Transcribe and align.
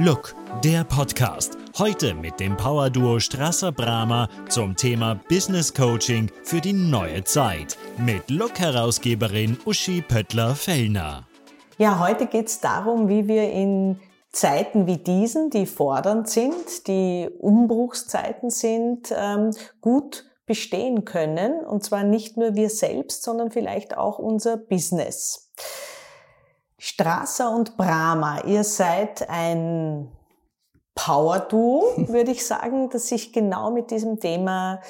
Look, 0.00 0.36
der 0.62 0.84
Podcast. 0.84 1.58
Heute 1.76 2.14
mit 2.14 2.38
dem 2.38 2.56
Power-Duo 2.56 3.18
Strasser-Bramer 3.18 4.28
zum 4.48 4.76
Thema 4.76 5.18
Business 5.28 5.74
Coaching 5.74 6.30
für 6.44 6.60
die 6.60 6.72
neue 6.72 7.24
Zeit. 7.24 7.76
Mit 7.96 8.30
Look-Herausgeberin 8.30 9.58
Uschi 9.66 10.00
Pöttler-Fellner. 10.02 11.26
Ja, 11.78 11.98
heute 11.98 12.28
geht 12.28 12.46
es 12.46 12.60
darum, 12.60 13.08
wie 13.08 13.26
wir 13.26 13.50
in 13.50 13.98
Zeiten 14.30 14.86
wie 14.86 14.98
diesen, 14.98 15.50
die 15.50 15.66
fordernd 15.66 16.28
sind, 16.28 16.86
die 16.86 17.28
Umbruchszeiten 17.36 18.50
sind, 18.50 19.12
ähm, 19.12 19.50
gut 19.80 20.26
bestehen 20.46 21.06
können. 21.06 21.64
Und 21.64 21.82
zwar 21.82 22.04
nicht 22.04 22.36
nur 22.36 22.54
wir 22.54 22.70
selbst, 22.70 23.24
sondern 23.24 23.50
vielleicht 23.50 23.96
auch 23.96 24.20
unser 24.20 24.58
Business. 24.58 25.50
Strasser 26.78 27.50
und 27.50 27.76
Brahma, 27.76 28.40
ihr 28.44 28.62
seid 28.64 29.28
ein 29.28 30.10
Power-Duo, 30.94 31.94
würde 32.08 32.30
ich 32.30 32.46
sagen, 32.46 32.90
das 32.90 33.08
sich 33.08 33.32
genau 33.32 33.70
mit 33.70 33.90
diesem 33.90 34.20
Thema 34.20 34.80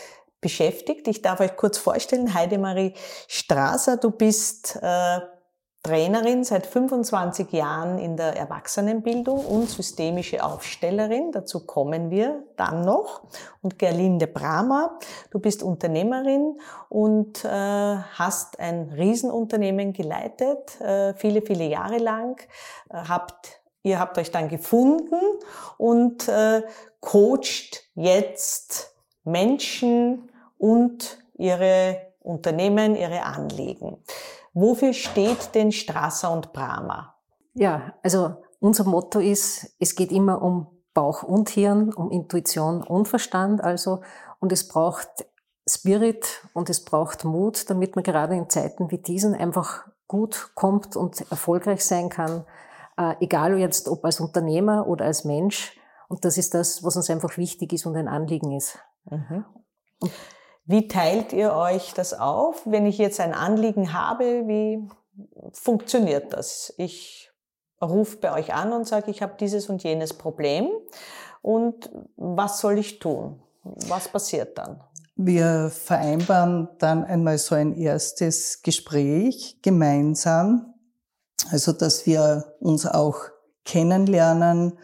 beschäftigt. 0.40 1.08
Ich 1.08 1.22
darf 1.22 1.40
euch 1.40 1.56
kurz 1.56 1.78
vorstellen, 1.78 2.34
Heidemarie 2.34 2.94
Strasser, 3.26 3.96
du 3.96 4.10
bist 4.10 4.78
äh, 4.80 5.20
Trainerin 5.88 6.44
seit 6.44 6.66
25 6.66 7.50
Jahren 7.50 7.98
in 7.98 8.18
der 8.18 8.36
Erwachsenenbildung 8.36 9.42
und 9.46 9.70
systemische 9.70 10.44
Aufstellerin. 10.44 11.32
Dazu 11.32 11.64
kommen 11.64 12.10
wir 12.10 12.44
dann 12.56 12.82
noch. 12.82 13.22
Und 13.62 13.78
Gerlinde 13.78 14.26
Brahmer, 14.26 14.98
du 15.30 15.38
bist 15.38 15.62
Unternehmerin 15.62 16.60
und 16.90 17.42
äh, 17.42 17.48
hast 17.48 18.60
ein 18.60 18.90
Riesenunternehmen 18.90 19.94
geleitet, 19.94 20.78
äh, 20.82 21.14
viele, 21.14 21.40
viele 21.40 21.64
Jahre 21.64 21.96
lang. 21.96 22.38
Äh, 22.90 22.96
habt, 23.08 23.62
ihr 23.82 23.98
habt 23.98 24.18
euch 24.18 24.30
dann 24.30 24.50
gefunden 24.50 25.18
und 25.78 26.28
äh, 26.28 26.64
coacht 27.00 27.84
jetzt 27.94 28.94
Menschen 29.24 30.30
und 30.58 31.16
ihre 31.38 32.12
Unternehmen, 32.20 32.94
ihre 32.94 33.22
Anliegen. 33.22 33.96
Wofür 34.60 34.92
steht 34.92 35.54
denn 35.54 35.70
Strasser 35.70 36.32
und 36.32 36.52
Brahma? 36.52 37.14
Ja, 37.54 37.94
also 38.02 38.42
unser 38.58 38.82
Motto 38.82 39.20
ist, 39.20 39.76
es 39.78 39.94
geht 39.94 40.10
immer 40.10 40.42
um 40.42 40.66
Bauch 40.94 41.22
und 41.22 41.48
Hirn, 41.48 41.92
um 41.92 42.10
Intuition 42.10 42.82
und 42.82 43.06
Verstand, 43.06 43.62
also, 43.62 44.00
und 44.40 44.50
es 44.50 44.66
braucht 44.66 45.08
Spirit 45.68 46.42
und 46.54 46.70
es 46.70 46.84
braucht 46.84 47.24
Mut, 47.24 47.70
damit 47.70 47.94
man 47.94 48.02
gerade 48.02 48.34
in 48.34 48.50
Zeiten 48.50 48.90
wie 48.90 48.98
diesen 48.98 49.32
einfach 49.36 49.86
gut 50.08 50.50
kommt 50.56 50.96
und 50.96 51.30
erfolgreich 51.30 51.84
sein 51.84 52.08
kann, 52.08 52.44
äh, 52.96 53.14
egal 53.20 53.56
jetzt 53.58 53.88
ob 53.88 54.04
als 54.04 54.18
Unternehmer 54.18 54.88
oder 54.88 55.04
als 55.04 55.24
Mensch. 55.24 55.78
Und 56.08 56.24
das 56.24 56.36
ist 56.36 56.54
das, 56.54 56.82
was 56.82 56.96
uns 56.96 57.08
einfach 57.10 57.36
wichtig 57.36 57.72
ist 57.72 57.86
und 57.86 57.96
ein 57.96 58.08
Anliegen 58.08 58.50
ist. 58.50 58.80
Mhm. 59.04 59.44
Wie 60.70 60.86
teilt 60.86 61.32
ihr 61.32 61.54
euch 61.54 61.94
das 61.94 62.12
auf? 62.12 62.60
Wenn 62.66 62.84
ich 62.84 62.98
jetzt 62.98 63.20
ein 63.20 63.32
Anliegen 63.32 63.94
habe, 63.94 64.46
wie 64.46 64.86
funktioniert 65.50 66.34
das? 66.34 66.74
Ich 66.76 67.30
rufe 67.80 68.18
bei 68.18 68.34
euch 68.34 68.52
an 68.52 68.74
und 68.74 68.86
sage, 68.86 69.10
ich 69.10 69.22
habe 69.22 69.32
dieses 69.40 69.70
und 69.70 69.82
jenes 69.82 70.12
Problem 70.12 70.68
und 71.40 71.88
was 72.16 72.60
soll 72.60 72.78
ich 72.78 72.98
tun? 72.98 73.42
Was 73.64 74.08
passiert 74.08 74.58
dann? 74.58 74.82
Wir 75.16 75.70
vereinbaren 75.70 76.68
dann 76.78 77.02
einmal 77.02 77.38
so 77.38 77.54
ein 77.54 77.74
erstes 77.74 78.60
Gespräch 78.60 79.60
gemeinsam, 79.62 80.74
also 81.50 81.72
dass 81.72 82.04
wir 82.04 82.56
uns 82.60 82.84
auch 82.84 83.16
kennenlernen 83.64 84.78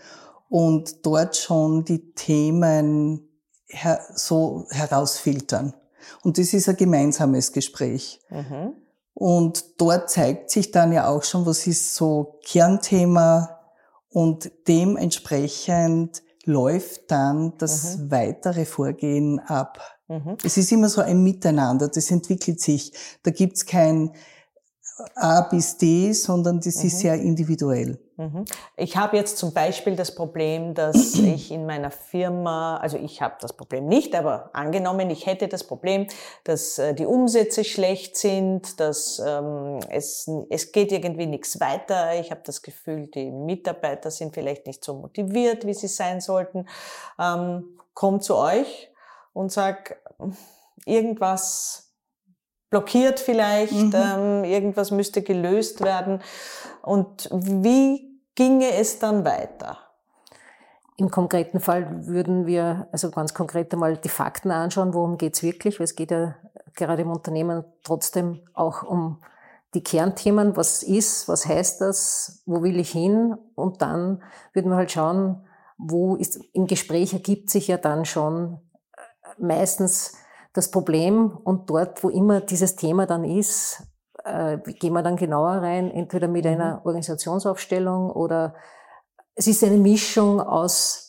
und 0.49 1.05
dort 1.05 1.37
schon 1.37 1.85
die 1.85 2.15
Themen 2.15 3.29
her 3.67 4.01
so 4.15 4.67
herausfiltern. 4.71 5.75
Und 6.23 6.39
das 6.39 6.53
ist 6.53 6.69
ein 6.69 6.77
gemeinsames 6.77 7.53
Gespräch. 7.53 8.21
Mhm. 8.31 8.75
Und 9.15 9.81
dort 9.81 10.11
zeigt 10.11 10.51
sich 10.51 10.71
dann 10.71 10.93
ja 10.93 11.09
auch 11.09 11.23
schon, 11.23 11.47
was 11.47 11.67
ist 11.67 11.95
so 11.95 12.41
Kernthema 12.45 13.61
und 14.11 14.51
dementsprechend 14.67 16.23
läuft 16.45 17.11
dann 17.11 17.55
das 17.59 17.97
mhm. 17.97 18.11
weitere 18.11 18.65
Vorgehen 18.65 19.41
ab. 19.41 19.81
Mhm. 20.09 20.37
Es 20.43 20.57
ist 20.57 20.71
immer 20.73 20.89
so 20.89 21.01
ein 21.01 21.23
Miteinander, 21.23 21.89
das 21.89 22.11
entwickelt 22.11 22.61
sich. 22.61 22.93
Da 23.23 23.31
gibt's 23.31 23.67
kein 23.67 24.13
A 25.17 25.41
bis 25.43 25.77
D, 25.77 26.13
sondern 26.13 26.59
das 26.59 26.77
ist 26.77 26.95
mhm. 26.95 26.99
sehr 26.99 27.15
individuell. 27.15 27.99
Mhm. 28.17 28.45
Ich 28.77 28.97
habe 28.97 29.17
jetzt 29.17 29.39
zum 29.39 29.53
Beispiel 29.53 29.97
das 29.97 30.15
Problem, 30.15 30.75
dass 30.75 31.15
ich 31.19 31.51
in 31.51 31.67
meiner 31.67 31.91
Firma, 31.91 32.77
also 32.77 32.97
ich 32.97 33.21
habe 33.21 33.35
das 33.41 33.53
Problem 33.55 33.87
nicht, 33.87 34.15
aber 34.15 34.51
angenommen, 34.53 35.11
ich 35.11 35.27
hätte 35.27 35.49
das 35.49 35.65
Problem, 35.65 36.07
dass 36.45 36.79
äh, 36.79 36.95
die 36.95 37.07
Umsätze 37.07 37.65
schlecht 37.65 38.17
sind, 38.17 38.79
dass 38.79 39.21
ähm, 39.25 39.81
es, 39.91 40.31
es 40.49 40.71
geht 40.71 40.93
irgendwie 40.93 41.27
nichts 41.27 41.61
weiter. 41.61 42.19
Ich 42.21 42.31
habe 42.31 42.43
das 42.45 42.63
Gefühl, 42.63 43.09
die 43.09 43.33
Mitarbeiter 43.33 44.13
sind 44.13 44.33
vielleicht 44.33 44.67
nicht 44.67 44.85
so 44.85 44.95
motiviert, 44.95 45.67
wie 45.67 45.75
sie 45.75 45.89
sein 45.89 46.21
sollten. 46.21 46.69
Ähm, 47.19 47.79
komm 47.95 48.21
zu 48.21 48.37
euch 48.37 48.91
und 49.33 49.51
sag, 49.51 49.97
irgendwas 50.87 51.84
blockiert 52.75 53.21
vielleicht, 53.21 53.73
mhm. 53.73 53.93
ähm, 53.95 54.45
irgendwas 54.45 54.91
müsste 54.91 55.23
gelöst 55.23 55.81
werden. 55.81 56.21
Und 56.83 57.29
wie 57.33 58.21
ginge 58.35 58.75
es 58.75 58.99
dann 58.99 59.25
weiter? 59.25 59.79
Im 60.97 61.09
konkreten 61.09 61.61
Fall 61.61 62.09
würden 62.09 62.47
wir 62.47 62.89
also 62.91 63.13
ganz 63.13 63.33
konkret 63.33 63.73
einmal 63.73 63.97
die 63.97 64.09
Fakten 64.09 64.51
anschauen, 64.51 64.93
worum 64.93 65.19
geht's 65.19 65.45
wirklich, 65.45 65.79
weil 65.79 65.85
es 65.85 65.95
geht 65.95 66.11
ja 66.11 66.35
gerade 66.75 67.03
im 67.03 67.13
Unternehmen 67.13 67.65
trotzdem 67.85 68.41
auch 68.55 68.83
um 68.83 69.21
die 69.75 69.85
Kernthemen, 69.85 70.57
was 70.57 70.83
ist, 70.83 71.29
was 71.29 71.47
heißt 71.47 71.81
das, 71.81 72.43
wo 72.45 72.65
will 72.65 72.81
ich 72.81 72.91
hin 72.91 73.37
und 73.55 73.83
dann 73.83 74.21
würden 74.53 74.71
wir 74.71 74.77
halt 74.77 74.91
schauen, 74.91 75.47
wo 75.79 76.17
ist, 76.17 76.41
im 76.53 76.67
Gespräch 76.67 77.13
ergibt 77.13 77.51
sich 77.51 77.69
ja 77.69 77.77
dann 77.77 78.05
schon 78.05 78.59
äh, 78.97 79.43
meistens 79.45 80.15
das 80.55 80.71
Problem 80.71 81.37
und 81.45 81.69
dort, 81.69 82.03
wo 82.03 82.09
immer 82.09 82.41
dieses 82.41 82.77
Thema 82.77 83.07
dann 83.07 83.25
ist, 83.25 83.83
äh, 84.25 84.59
gehen 84.59 84.95
wir 84.95 85.03
dann 85.03 85.17
genauer 85.17 85.57
rein, 85.57 85.91
entweder 85.91 86.29
mit 86.29 86.45
mhm. 86.45 86.53
einer 86.53 86.81
Organisationsaufstellung 86.85 88.11
oder 88.11 88.55
es 89.35 89.47
ist 89.47 89.63
eine 89.63 89.77
Mischung 89.77 90.41
aus 90.41 91.05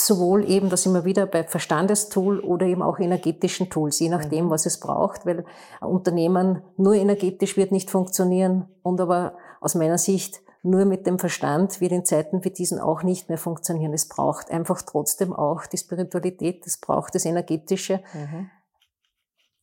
sowohl 0.00 0.48
eben, 0.48 0.70
das 0.70 0.86
immer 0.86 1.04
wieder 1.04 1.26
bei 1.26 1.42
Verstandestool 1.42 2.38
oder 2.38 2.66
eben 2.66 2.82
auch 2.82 3.00
energetischen 3.00 3.68
Tools, 3.68 3.98
je 3.98 4.08
nachdem, 4.08 4.46
mhm. 4.46 4.50
was 4.50 4.64
es 4.64 4.78
braucht, 4.78 5.26
weil 5.26 5.44
ein 5.80 5.88
Unternehmen 5.88 6.62
nur 6.76 6.94
energetisch 6.94 7.56
wird 7.56 7.72
nicht 7.72 7.90
funktionieren 7.90 8.68
und 8.82 9.00
aber 9.00 9.36
aus 9.60 9.74
meiner 9.74 9.98
Sicht 9.98 10.40
nur 10.62 10.84
mit 10.84 11.04
dem 11.06 11.18
Verstand 11.18 11.80
wird 11.80 11.92
in 11.92 12.04
Zeiten 12.04 12.44
wie 12.44 12.50
diesen 12.50 12.78
auch 12.78 13.02
nicht 13.02 13.28
mehr 13.28 13.38
funktionieren. 13.38 13.92
Es 13.92 14.08
braucht 14.08 14.50
einfach 14.50 14.82
trotzdem 14.82 15.32
auch 15.32 15.66
die 15.66 15.78
Spiritualität, 15.78 16.64
es 16.64 16.78
braucht 16.78 17.16
das 17.16 17.24
Energetische. 17.24 18.00
Mhm. 18.14 18.50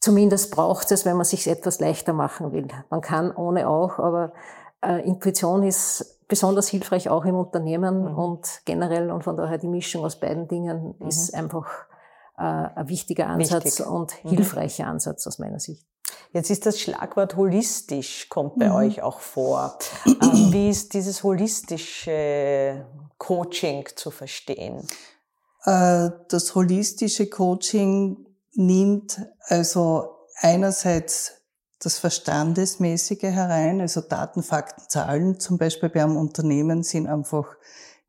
Zumindest 0.06 0.52
braucht 0.52 0.92
es, 0.92 1.04
wenn 1.04 1.18
man 1.18 1.26
sich 1.26 1.48
etwas 1.48 1.80
leichter 1.80 2.14
machen 2.14 2.52
will. 2.52 2.68
Man 2.92 3.02
kann 3.02 3.32
ohne 3.32 3.68
auch, 3.68 3.98
aber 3.98 4.34
äh, 4.86 5.04
Intuition 5.04 5.64
ist 5.64 6.20
besonders 6.28 6.68
hilfreich 6.68 7.10
auch 7.10 7.26
im 7.26 7.34
Unternehmen 7.34 8.12
mhm. 8.12 8.16
und 8.16 8.62
generell 8.66 9.10
und 9.10 9.24
von 9.24 9.36
daher 9.36 9.58
die 9.58 9.68
Mischung 9.68 10.06
aus 10.06 10.20
beiden 10.20 10.48
Dingen 10.48 10.94
mhm. 11.00 11.08
ist 11.08 11.34
einfach 11.34 11.88
äh, 12.38 12.44
ein 12.44 12.88
wichtiger 12.88 13.26
Ansatz 13.26 13.66
Wichtig. 13.66 13.88
und 13.88 14.24
mhm. 14.24 14.30
hilfreicher 14.30 14.86
Ansatz 14.86 15.26
aus 15.26 15.40
meiner 15.40 15.60
Sicht. 15.60 15.88
Jetzt 16.34 16.52
ist 16.52 16.68
das 16.68 16.80
Schlagwort 16.80 17.36
holistisch, 17.36 18.30
kommt 18.30 18.60
bei 18.60 18.70
mhm. 18.70 18.76
euch 18.76 19.02
auch 19.02 19.22
vor. 19.22 19.76
Ähm, 20.06 20.52
wie 20.52 20.70
ist 20.70 20.94
dieses 20.94 21.24
holistische 21.24 22.86
Coaching 23.18 23.88
zu 23.96 24.12
verstehen? 24.12 24.88
Äh, 25.64 26.12
das 26.30 26.54
holistische 26.54 27.28
Coaching 27.28 28.25
nimmt 28.56 29.22
also 29.48 30.10
einerseits 30.38 31.34
das 31.80 32.00
Verstandesmäßige 32.00 33.24
herein, 33.24 33.82
also 33.82 34.02
Daten, 34.02 34.42
Fakten, 34.42 34.84
Zahlen 34.90 35.40
zum 35.40 35.58
Beispiel 35.58 35.90
bei 35.90 36.04
einem 36.04 36.18
Unternehmen 36.18 36.84
sind 36.84 37.08
einfach 37.08 37.46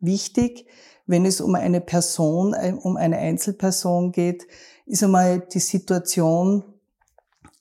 wichtig. 0.01 0.67
Wenn 1.07 1.27
es 1.27 1.41
um 1.41 1.55
eine 1.55 1.81
Person, 1.81 2.55
äh, 2.55 2.75
um 2.81 2.97
eine 2.97 3.19
Einzelperson 3.19 4.13
geht, 4.13 4.47
ist 4.87 5.03
einmal 5.03 5.41
die 5.41 5.61
Situation 5.61 6.65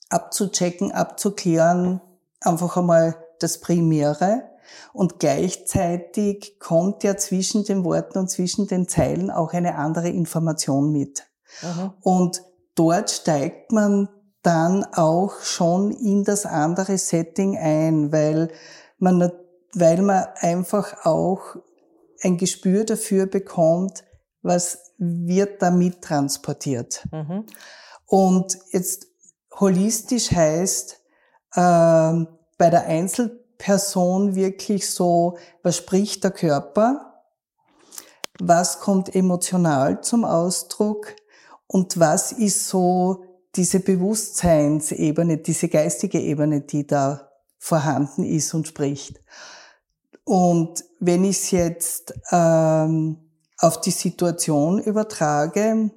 abzuchecken, 0.09 0.91
abzuklären, 0.91 2.01
einfach 2.41 2.77
einmal 2.77 3.15
das 3.39 3.59
Primäre. 3.59 4.43
Und 4.93 5.19
gleichzeitig 5.19 6.59
kommt 6.59 7.03
ja 7.03 7.17
zwischen 7.17 7.65
den 7.65 7.83
Worten 7.83 8.19
und 8.19 8.29
zwischen 8.29 8.67
den 8.67 8.87
Zeilen 8.87 9.29
auch 9.29 9.53
eine 9.53 9.75
andere 9.75 10.09
Information 10.09 10.91
mit. 10.91 11.23
Mhm. 11.61 11.93
Und 12.01 12.41
dort 12.75 13.09
steigt 13.09 13.71
man 13.71 14.09
dann 14.41 14.83
auch 14.93 15.41
schon 15.41 15.91
in 15.91 16.23
das 16.23 16.45
andere 16.45 16.97
Setting 16.97 17.57
ein, 17.57 18.11
weil 18.11 18.49
man, 18.99 19.31
weil 19.73 20.01
man 20.01 20.25
einfach 20.35 21.05
auch 21.05 21.55
ein 22.21 22.37
Gespür 22.37 22.83
dafür 22.83 23.25
bekommt, 23.25 24.03
was 24.41 24.93
wird 24.97 25.61
damit 25.61 26.01
transportiert. 26.01 27.07
Mhm. 27.11 27.45
Und 28.05 28.57
jetzt 28.71 29.07
holistisch 29.59 30.31
heißt 30.31 31.01
äh, 31.55 32.25
bei 32.57 32.69
der 32.69 32.85
Einzelperson 32.85 34.35
wirklich 34.35 34.89
so, 34.89 35.37
was 35.63 35.77
spricht 35.77 36.23
der 36.23 36.31
Körper, 36.31 37.23
was 38.39 38.79
kommt 38.79 39.15
emotional 39.15 40.01
zum 40.01 40.23
Ausdruck 40.23 41.15
und 41.67 41.99
was 41.99 42.31
ist 42.31 42.67
so 42.67 43.23
diese 43.55 43.79
Bewusstseinsebene, 43.79 45.37
diese 45.37 45.69
geistige 45.69 46.19
Ebene, 46.19 46.61
die 46.61 46.85
da 46.85 47.31
vorhanden 47.57 48.23
ist 48.23 48.53
und 48.53 48.67
spricht. 48.67 49.21
Und 50.23 50.83
wenn 50.99 51.23
ich 51.23 51.37
es 51.37 51.51
jetzt 51.51 52.13
ähm, 52.31 53.17
auf 53.59 53.79
die 53.81 53.91
Situation 53.91 54.79
übertrage, 54.79 55.91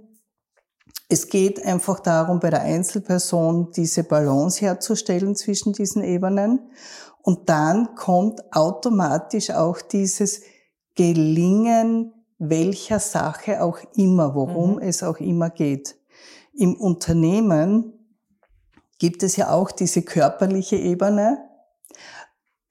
es 1.09 1.29
geht 1.29 1.65
einfach 1.65 2.01
darum, 2.01 2.39
bei 2.39 2.51
der 2.51 2.61
Einzelperson 2.63 3.73
diese 3.73 4.05
Balance 4.05 4.61
herzustellen 4.61 5.35
zwischen 5.35 5.73
diesen 5.73 6.05
Ebenen. 6.05 6.71
Und 7.23 7.49
dann 7.49 7.95
kommt 7.95 8.41
automatisch 8.55 9.51
auch 9.51 9.81
dieses 9.81 10.43
Gelingen 10.95 12.13
welcher 12.39 13.01
Sache 13.01 13.63
auch 13.63 13.79
immer, 13.95 14.35
worum 14.35 14.75
mhm. 14.75 14.83
es 14.83 15.03
auch 15.03 15.19
immer 15.19 15.51
geht. 15.51 15.97
Im 16.55 16.75
Unternehmen 16.75 17.93
gibt 18.99 19.23
es 19.23 19.37
ja 19.37 19.51
auch 19.51 19.71
diese 19.71 20.03
körperliche 20.03 20.77
Ebene. 20.77 21.39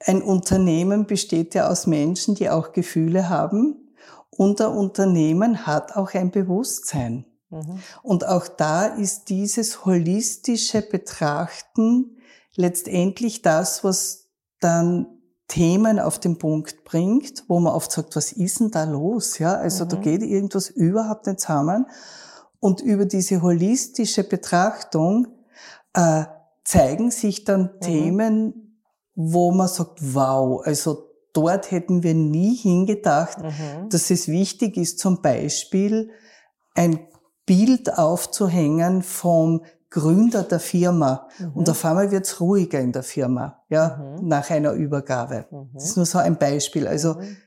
Ein 0.06 0.22
Unternehmen 0.22 1.06
besteht 1.06 1.56
ja 1.56 1.70
aus 1.70 1.88
Menschen, 1.88 2.36
die 2.36 2.50
auch 2.50 2.72
Gefühle 2.72 3.30
haben. 3.30 3.94
Und 4.30 4.62
ein 4.62 4.72
Unternehmen 4.72 5.66
hat 5.66 5.96
auch 5.96 6.14
ein 6.14 6.32
Bewusstsein. 6.32 7.26
Mhm. 7.50 7.80
Und 8.04 8.28
auch 8.28 8.48
da 8.48 8.86
ist 8.86 9.30
dieses 9.30 9.86
holistische 9.86 10.82
Betrachten 10.82 12.18
letztendlich 12.56 13.42
das, 13.42 13.84
was 13.84 14.30
dann 14.60 15.17
Themen 15.48 16.00
auf 16.00 16.20
den 16.20 16.38
Punkt 16.38 16.84
bringt, 16.84 17.46
wo 17.48 17.60
man 17.60 17.74
oft 17.74 17.92
sagt, 17.92 18.16
was 18.16 18.34
ist 18.34 18.60
denn 18.60 18.72
da 18.72 18.84
los? 18.84 19.40
Ja, 19.40 19.56
also 19.56 19.86
mhm. 19.86 19.90
da 19.90 19.98
geht 19.98 20.22
irgendwas 20.22 20.70
überhaupt 20.70 21.28
nicht 21.28 21.40
zusammen. 21.40 21.86
Und 22.60 22.82
über 22.82 23.06
diese 23.06 23.42
holistische 23.42 24.24
Betrachtung 24.24 25.28
äh, 25.94 26.26
zeigen 26.64 27.12
sich 27.12 27.46
dann 27.46 27.62
mhm. 27.76 27.80
Themen, 27.80 28.82
wo 29.16 29.52
man 29.52 29.68
sagt, 29.68 30.00
wow, 30.14 30.62
also 30.66 31.08
dort 31.34 31.72
hätten 31.72 32.04
wir 32.04 32.14
nie 32.14 32.56
hingedacht, 32.56 33.42
mhm. 33.42 33.90
dass 33.90 34.12
es 34.12 34.28
wichtig 34.28 34.76
ist, 34.76 35.00
zum 35.00 35.22
Beispiel 35.22 36.12
ein 36.76 37.08
Bild 37.46 37.98
aufzuhängen 37.98 39.02
vom 39.02 39.64
Gründer 39.90 40.44
der 40.44 40.60
Firma. 40.60 41.28
Mhm. 41.40 41.52
Und 41.54 41.70
auf 41.70 41.86
einmal 41.86 42.12
wird's 42.12 42.40
ruhiger 42.42 42.80
in 42.80 42.92
der 42.92 43.04
Firma, 43.04 43.64
ja, 43.70 43.98
mhm. 43.98 44.28
nach 44.28 44.50
einer 44.50 44.74
Übergabe. 44.74 45.46
Mhm. 45.50 45.70
Das 45.74 45.86
ist 45.86 45.98
nur 45.98 46.06
so 46.06 46.18
ein 46.18 46.38
Beispiel. 46.38 46.88
Also 46.88 47.16
mhm. 47.16 47.38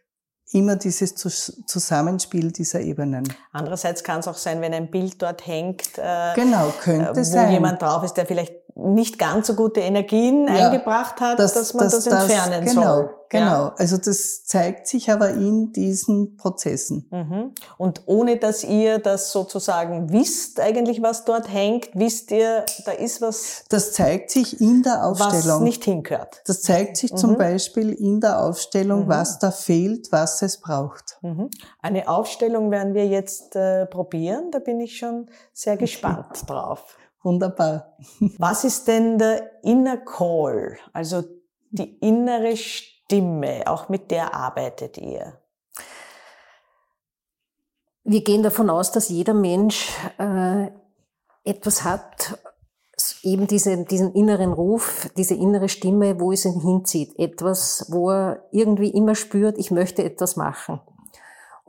immer 0.53 0.77
dieses 0.77 1.15
Zusammenspiel 1.15 2.51
dieser 2.53 2.81
Ebenen. 2.81 3.25
Andererseits 3.53 4.03
kann 4.03 4.21
es 4.21 4.29
auch 4.29 4.37
sein, 4.37 4.61
wenn 4.61 4.73
ein 4.73 4.91
Bild 4.91 5.21
dort 5.21 5.47
hängt, 5.47 5.99
äh, 5.99 6.35
genau, 6.35 6.73
könnte 6.83 7.11
äh, 7.11 7.17
wo 7.17 7.23
sein. 7.23 7.53
jemand 7.53 7.83
drauf 7.83 8.03
ist, 8.05 8.15
der 8.15 8.27
vielleicht 8.27 8.60
nicht 8.81 9.19
ganz 9.19 9.47
so 9.47 9.55
gute 9.55 9.81
Energien 9.81 10.47
ja, 10.47 10.67
eingebracht 10.67 11.21
hat, 11.21 11.39
das, 11.39 11.55
dass 11.55 11.75
man 11.75 11.85
das, 11.85 12.05
das 12.05 12.07
entfernen 12.07 12.65
genau, 12.65 12.83
soll. 12.83 13.15
Genau, 13.31 13.45
ja? 13.45 13.75
also 13.79 13.97
das 13.97 14.45
zeigt 14.45 14.89
sich 14.89 15.11
aber 15.11 15.31
in 15.31 15.73
diesen 15.73 16.37
Prozessen. 16.37 17.07
Mhm. 17.13 17.53
Und 17.79 18.03
ohne 18.07 18.39
dass 18.39 18.65
ihr 18.65 18.99
das 18.99 19.31
sozusagen 19.31 20.13
wisst, 20.13 20.59
eigentlich 20.59 21.01
was 21.01 21.25
dort 21.25 21.51
hängt, 21.53 21.91
wisst 21.95 22.33
ihr, 22.33 22.65
da 22.85 22.91
ist 22.91 23.23
was. 23.23 23.65
Das 23.69 23.93
zeigt 23.93 24.33
sich 24.33 24.61
in 24.61 24.83
der 24.83 25.05
Aufstellung. 25.07 25.59
Was 25.59 25.61
nicht 25.61 25.85
hingehört. 25.85 26.43
Das 26.47 26.63
zeigt 26.63 26.97
sich 26.97 27.13
mhm. 27.13 27.17
zum 27.19 27.39
Beispiel 27.39 27.93
in 27.93 28.21
der 28.21 28.43
Aufstellung, 28.43 29.05
mhm. 29.05 29.09
was 29.09 29.39
da 29.39 29.53
fehlt, 29.53 30.11
was 30.11 30.43
es 30.43 30.61
braucht. 30.61 31.19
Mhm. 31.23 31.51
Eine 31.81 32.09
Aufstellung 32.09 32.73
werden 32.73 32.95
wir 32.95 33.07
jetzt 33.07 33.55
äh, 33.55 33.87
probieren. 33.87 34.51
Da 34.51 34.59
bin 34.59 34.81
ich 34.81 34.99
schon 34.99 35.31
sehr 35.53 35.77
gespannt 35.77 36.49
drauf. 36.49 36.97
Wunderbar. 37.23 37.97
Was 38.39 38.65
ist 38.65 38.89
denn 38.89 39.19
der 39.19 39.63
Inner 39.63 39.99
Call, 39.99 40.79
also 40.93 41.23
die 41.71 41.99
innere 41.99 42.57
Stimme, 42.57 43.63
auch 43.67 43.89
mit 43.89 44.11
der 44.11 44.35
arbeitet 44.35 44.97
ihr? 44.99 45.39
Wir 48.05 48.25
gehen 48.25 48.43
davon 48.43 48.71
aus, 48.71 48.91
dass 48.91 49.11
jeder 49.11 49.35
Mensch 49.35 49.91
äh, 50.19 50.69
etwas 51.45 51.85
hat, 51.85 52.39
eben 53.23 53.47
diese, 53.47 53.85
diesen 53.85 54.15
inneren 54.15 54.53
Ruf, 54.53 55.09
diese 55.17 55.35
innere 55.35 55.69
Stimme, 55.69 56.19
wo 56.21 56.33
es 56.33 56.45
ihn 56.45 56.61
hinzieht. 56.61 57.19
Etwas, 57.19 57.87
wo 57.89 58.11
er 58.11 58.49
irgendwie 58.51 58.91
immer 58.91 59.15
spürt, 59.15 59.59
ich 59.59 59.71
möchte 59.71 60.03
etwas 60.05 60.37
machen. 60.37 60.81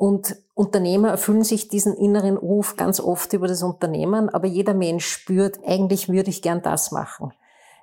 Und 0.02 0.36
Unternehmer 0.56 1.10
erfüllen 1.10 1.44
sich 1.44 1.68
diesen 1.68 1.96
inneren 1.96 2.36
Ruf 2.36 2.76
ganz 2.76 3.00
oft 3.00 3.34
über 3.34 3.48
das 3.48 3.62
Unternehmen, 3.62 4.30
aber 4.30 4.48
jeder 4.48 4.74
Mensch 4.74 5.06
spürt, 5.06 5.60
eigentlich 5.64 6.10
würde 6.10 6.32
ich 6.32 6.42
gern 6.42 6.64
das 6.64 6.92
machen. 6.92 7.34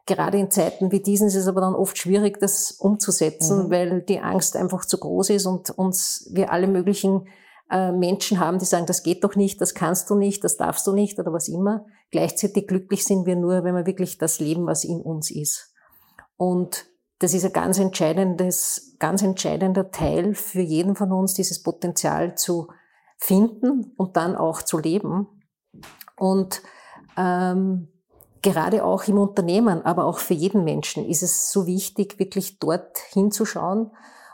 Gerade 0.05 0.37
in 0.37 0.51
Zeiten 0.51 0.91
wie 0.91 0.99
diesen 0.99 1.29
ist 1.29 1.37
es 1.37 1.47
aber 1.47 1.61
dann 1.61 1.77
oft 1.77 1.97
schwierig, 1.97 2.41
das 2.41 2.73
umzusetzen, 2.73 3.67
mhm. 3.67 3.71
weil 3.71 4.03
die 4.03 4.19
Angst 4.19 4.57
einfach 4.57 4.85
zu 4.85 4.99
groß 4.99 5.31
ist 5.31 5.47
und 5.47 5.71
uns 5.71 6.29
wir 6.33 6.51
alle 6.51 6.67
möglichen 6.67 7.29
äh, 7.71 7.93
Menschen 7.93 8.41
haben, 8.41 8.59
die 8.59 8.65
sagen, 8.65 8.87
das 8.87 9.05
geht 9.05 9.23
doch 9.23 9.37
nicht, 9.37 9.61
das 9.61 9.75
kannst 9.75 10.11
du 10.11 10.17
nicht, 10.17 10.43
das 10.43 10.57
darfst 10.57 10.89
du 10.89 10.93
nicht 10.93 11.21
oder 11.21 11.33
was 11.33 11.47
immer. 11.47 11.87
Gleichzeitig 12.11 12.67
glücklich 12.67 13.05
sind 13.05 13.27
wir 13.27 13.37
nur, 13.37 13.63
wenn 13.63 13.77
wir 13.77 13.87
wirklich 13.87 14.19
das 14.19 14.41
leben, 14.41 14.67
was 14.67 14.83
in 14.83 15.01
uns 15.01 15.31
ist. 15.31 15.73
Und 16.37 16.89
das 17.19 17.35
ist 17.35 17.45
ein 17.45 17.53
ganz 17.53 17.79
entscheidendes, 17.79 18.97
ganz 18.99 19.23
entscheidender 19.23 19.91
Teil 19.91 20.35
für 20.35 20.61
jeden 20.61 20.95
von 20.95 21.13
uns, 21.13 21.35
dieses 21.35 21.63
Potenzial 21.63 22.37
zu 22.37 22.69
finden 23.17 23.93
und 23.97 24.17
dann 24.17 24.37
auch 24.37 24.63
zu 24.63 24.79
leben. 24.79 25.27
Und 26.17 26.63
ähm, 27.17 27.89
gerade 28.43 28.85
auch 28.85 29.05
im 29.05 29.19
Unternehmen, 29.19 29.85
aber 29.85 30.05
auch 30.05 30.19
für 30.19 30.35
jeden 30.35 30.63
Menschen 30.63 31.05
ist 31.05 31.23
es 31.23 31.51
so 31.51 31.67
wichtig, 31.67 32.19
wirklich 32.21 32.61
dort 32.61 32.99
hinzuschauen. 33.13 33.91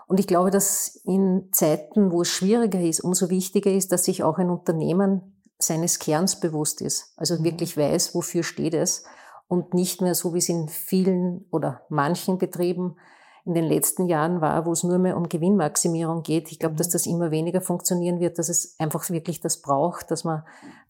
Und 0.06 0.20
ich 0.20 0.26
glaube, 0.26 0.50
dass 0.50 0.96
in 1.04 1.48
Zeiten, 1.52 2.12
wo 2.12 2.22
es 2.22 2.28
schwieriger 2.28 2.80
ist, 2.80 3.00
umso 3.00 3.30
wichtiger 3.30 3.70
ist, 3.70 3.92
dass 3.92 4.04
sich 4.04 4.22
auch 4.22 4.36
ein 4.36 4.50
Unternehmen 4.50 5.40
seines 5.58 5.98
Kerns 5.98 6.40
bewusst 6.40 6.82
ist. 6.82 7.14
Also 7.16 7.38
mhm. 7.38 7.44
wirklich 7.44 7.76
weiß, 7.78 8.14
wofür 8.14 8.42
steht 8.42 8.74
es 8.74 9.04
und 9.48 9.74
nicht 9.74 10.00
mehr 10.00 10.14
so, 10.14 10.34
wie 10.34 10.38
es 10.38 10.48
in 10.48 10.68
vielen 10.68 11.46
oder 11.50 11.82
manchen 11.88 12.38
Betrieben 12.38 12.96
in 13.44 13.54
den 13.54 13.64
letzten 13.64 14.06
Jahren 14.06 14.40
war, 14.40 14.64
wo 14.64 14.72
es 14.72 14.84
nur 14.84 14.98
mehr 14.98 15.16
um 15.16 15.28
Gewinnmaximierung 15.28 16.22
geht. 16.22 16.50
Ich 16.50 16.58
glaube, 16.58 16.76
dass 16.76 16.88
mhm. 16.88 16.92
das 16.92 17.06
immer 17.06 17.30
weniger 17.30 17.60
funktionieren 17.60 18.20
wird, 18.20 18.38
dass 18.38 18.48
es 18.48 18.74
einfach 18.78 19.08
wirklich 19.10 19.40
das 19.40 19.60
braucht, 19.60 20.10
dass 20.10 20.24
man, 20.24 20.44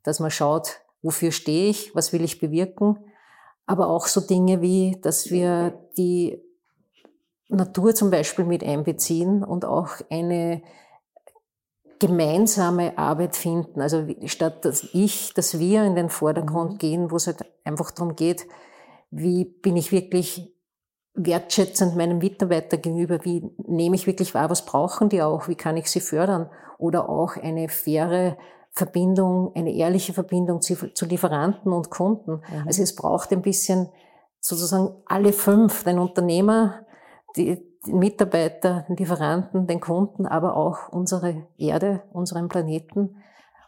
dass 0.04 0.20
man 0.20 0.30
schaut, 0.30 0.80
wofür 1.02 1.32
stehe 1.32 1.68
ich, 1.68 1.94
was 1.94 2.12
will 2.12 2.22
ich 2.22 2.38
bewirken. 2.38 2.98
Aber 3.66 3.88
auch 3.88 4.06
so 4.06 4.20
Dinge 4.20 4.60
wie, 4.60 4.98
dass 5.02 5.30
wir 5.30 5.78
die 5.96 6.40
Natur 7.48 7.94
zum 7.94 8.10
Beispiel 8.10 8.44
mit 8.44 8.62
einbeziehen 8.62 9.42
und 9.42 9.64
auch 9.64 9.88
eine 10.10 10.62
gemeinsame 11.98 12.98
Arbeit 12.98 13.36
finden. 13.36 13.80
Also 13.80 14.06
statt 14.26 14.64
dass 14.64 14.88
ich, 14.92 15.32
dass 15.34 15.58
wir 15.58 15.84
in 15.84 15.94
den 15.94 16.08
Vordergrund 16.08 16.74
mhm. 16.74 16.78
gehen, 16.78 17.10
wo 17.10 17.16
es 17.16 17.26
halt 17.26 17.44
einfach 17.64 17.90
darum 17.90 18.16
geht, 18.16 18.46
wie 19.10 19.44
bin 19.44 19.76
ich 19.76 19.92
wirklich 19.92 20.54
wertschätzend 21.14 21.96
meinem 21.96 22.18
Mitarbeiter 22.18 22.76
gegenüber, 22.76 23.24
wie 23.24 23.48
nehme 23.58 23.94
ich 23.94 24.06
wirklich 24.06 24.34
wahr, 24.34 24.50
was 24.50 24.64
brauchen 24.64 25.08
die 25.08 25.22
auch, 25.22 25.46
wie 25.46 25.54
kann 25.54 25.76
ich 25.76 25.88
sie 25.90 26.00
fördern 26.00 26.50
oder 26.78 27.08
auch 27.08 27.36
eine 27.36 27.68
faire 27.68 28.36
Verbindung, 28.72 29.52
eine 29.54 29.72
ehrliche 29.72 30.12
Verbindung 30.12 30.60
zu, 30.60 30.92
zu 30.92 31.06
Lieferanten 31.06 31.72
und 31.72 31.90
Kunden. 31.90 32.42
Mhm. 32.48 32.66
Also 32.66 32.82
es 32.82 32.96
braucht 32.96 33.30
ein 33.32 33.42
bisschen 33.42 33.88
sozusagen 34.40 34.96
alle 35.06 35.32
fünf, 35.32 35.84
den 35.84 36.00
Unternehmer, 36.00 36.84
die, 37.36 37.62
Mitarbeiter, 37.86 38.84
den 38.88 38.96
Lieferanten, 38.96 39.66
den 39.66 39.80
Kunden, 39.80 40.26
aber 40.26 40.56
auch 40.56 40.88
unsere 40.88 41.46
Erde, 41.56 42.02
unseren 42.12 42.48
Planeten. 42.48 43.16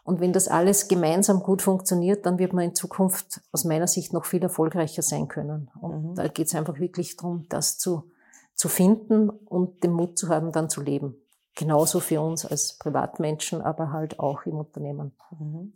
Und 0.03 0.21
wenn 0.21 0.33
das 0.33 0.47
alles 0.47 0.87
gemeinsam 0.87 1.41
gut 1.41 1.61
funktioniert, 1.61 2.25
dann 2.25 2.39
wird 2.39 2.53
man 2.53 2.65
in 2.65 2.75
Zukunft 2.75 3.41
aus 3.51 3.65
meiner 3.65 3.87
Sicht 3.87 4.13
noch 4.13 4.25
viel 4.25 4.41
erfolgreicher 4.41 5.01
sein 5.01 5.27
können. 5.27 5.69
Und 5.81 6.11
mhm. 6.11 6.15
da 6.15 6.27
geht 6.27 6.47
es 6.47 6.55
einfach 6.55 6.79
wirklich 6.79 7.17
darum, 7.17 7.45
das 7.49 7.77
zu, 7.77 8.09
zu 8.55 8.69
finden 8.69 9.29
und 9.29 9.83
den 9.83 9.91
Mut 9.91 10.17
zu 10.17 10.29
haben, 10.29 10.51
dann 10.51 10.69
zu 10.69 10.81
leben. 10.81 11.15
Genauso 11.55 11.99
für 11.99 12.21
uns 12.21 12.45
als 12.45 12.77
Privatmenschen, 12.77 13.61
aber 13.61 13.91
halt 13.91 14.19
auch 14.19 14.45
im 14.45 14.57
Unternehmen. 14.57 15.11
Mhm. 15.37 15.73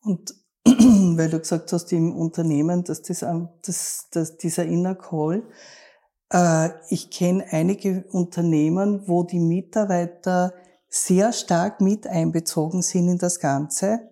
Und 0.00 0.34
weil 0.64 1.30
du 1.30 1.38
gesagt 1.38 1.72
hast, 1.72 1.92
im 1.92 2.16
Unternehmen, 2.16 2.84
dass, 2.84 3.02
das, 3.02 3.24
dass, 3.62 4.08
dass 4.10 4.36
dieser 4.36 4.64
Inner 4.64 4.94
Call, 4.94 5.42
ich 6.88 7.10
kenne 7.10 7.44
einige 7.52 8.04
Unternehmen, 8.10 9.06
wo 9.06 9.22
die 9.22 9.38
Mitarbeiter 9.38 10.52
sehr 10.88 11.32
stark 11.32 11.80
mit 11.80 12.06
einbezogen 12.06 12.82
sind 12.82 13.08
in 13.08 13.18
das 13.18 13.38
Ganze, 13.38 14.10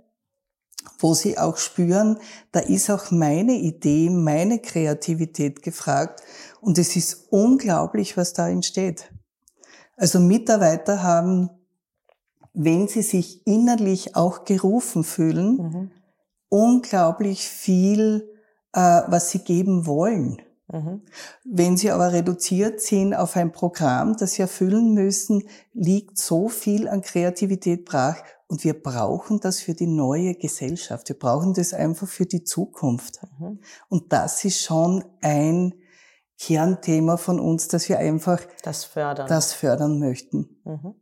wo 0.98 1.14
sie 1.14 1.38
auch 1.38 1.56
spüren, 1.56 2.18
da 2.52 2.60
ist 2.60 2.90
auch 2.90 3.10
meine 3.10 3.54
Idee, 3.54 4.10
meine 4.10 4.58
Kreativität 4.58 5.62
gefragt 5.62 6.22
und 6.60 6.78
es 6.78 6.94
ist 6.96 7.26
unglaublich, 7.30 8.16
was 8.16 8.32
da 8.32 8.48
entsteht. 8.48 9.10
Also 9.96 10.20
Mitarbeiter 10.20 11.02
haben, 11.02 11.50
wenn 12.52 12.88
sie 12.88 13.02
sich 13.02 13.46
innerlich 13.46 14.14
auch 14.16 14.44
gerufen 14.44 15.04
fühlen, 15.04 15.56
mhm. 15.56 15.90
unglaublich 16.48 17.48
viel, 17.48 18.28
äh, 18.72 19.02
was 19.06 19.30
sie 19.30 19.40
geben 19.40 19.86
wollen. 19.86 20.40
Mhm. 20.72 21.02
Wenn 21.44 21.76
sie 21.76 21.90
aber 21.90 22.12
reduziert 22.12 22.80
sind 22.80 23.14
auf 23.14 23.36
ein 23.36 23.52
Programm, 23.52 24.16
das 24.16 24.32
sie 24.32 24.42
erfüllen 24.42 24.94
müssen, 24.94 25.44
liegt 25.72 26.18
so 26.18 26.48
viel 26.48 26.88
an 26.88 27.02
Kreativität 27.02 27.84
brach. 27.84 28.16
Und 28.46 28.64
wir 28.64 28.80
brauchen 28.80 29.40
das 29.40 29.60
für 29.60 29.74
die 29.74 29.86
neue 29.86 30.34
Gesellschaft. 30.34 31.08
Wir 31.08 31.18
brauchen 31.18 31.54
das 31.54 31.74
einfach 31.74 32.08
für 32.08 32.26
die 32.26 32.44
Zukunft. 32.44 33.20
Mhm. 33.38 33.60
Und 33.88 34.12
das 34.12 34.44
ist 34.44 34.62
schon 34.62 35.04
ein 35.20 35.74
Kernthema 36.38 37.16
von 37.16 37.40
uns, 37.40 37.68
dass 37.68 37.88
wir 37.88 37.98
einfach 37.98 38.40
das 38.62 38.84
fördern, 38.84 39.28
das 39.28 39.52
fördern 39.52 39.98
möchten. 39.98 40.60
Mhm. 40.64 40.94